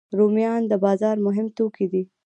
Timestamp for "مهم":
1.25-1.47